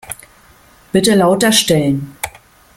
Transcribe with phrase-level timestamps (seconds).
[0.93, 2.17] Bitte lauter stellen.